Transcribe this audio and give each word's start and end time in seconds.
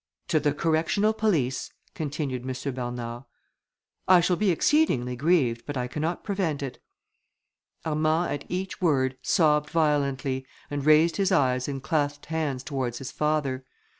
"To 0.29 0.39
the 0.39 0.51
correctional 0.51 1.13
police," 1.13 1.71
continued 1.93 2.41
M. 2.41 2.73
Bernard. 2.73 3.25
"I 4.07 4.19
shall 4.19 4.35
be 4.35 4.49
exceedingly 4.49 5.15
grieved, 5.15 5.63
but 5.67 5.77
I 5.77 5.87
cannot 5.87 6.23
prevent 6.23 6.63
it." 6.63 6.81
Armand 7.85 8.33
at 8.33 8.45
each 8.49 8.81
word 8.81 9.15
sobbed 9.21 9.69
violently, 9.69 10.43
and 10.71 10.83
raised 10.87 11.17
his 11.17 11.31
eyes 11.31 11.67
and 11.67 11.83
clasped 11.83 12.25
hands 12.25 12.63
towards 12.63 12.97
his 12.97 13.11
father. 13.11 13.63